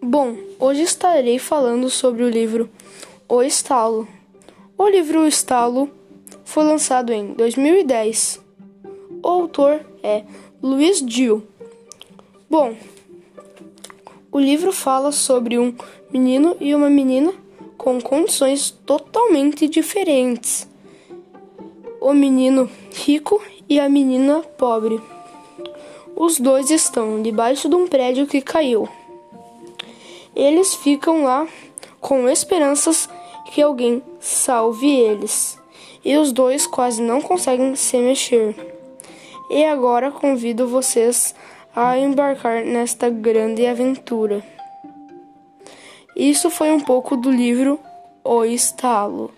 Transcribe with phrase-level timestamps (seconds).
[0.00, 2.68] Bom, hoje estarei falando sobre o livro
[3.26, 4.06] O Estalo.
[4.76, 5.90] O livro O Estalo
[6.44, 8.40] foi lançado em 2010.
[9.22, 10.22] O autor é
[10.62, 11.42] Luiz Gil.
[12.48, 12.76] Bom,
[14.30, 15.74] o livro fala sobre um
[16.12, 17.32] menino e uma menina
[17.78, 20.68] com condições totalmente diferentes.
[22.02, 25.00] O menino rico e a menina pobre.
[26.14, 28.86] Os dois estão debaixo de um prédio que caiu.
[30.36, 31.48] Eles ficam lá
[31.98, 33.08] com esperanças
[33.46, 35.58] que alguém salve eles.
[36.04, 38.54] E os dois quase não conseguem se mexer.
[39.50, 41.34] E agora convido vocês
[41.74, 44.44] a embarcar nesta grande aventura.
[46.14, 47.80] Isso foi um pouco do livro
[48.22, 49.30] O Estalo.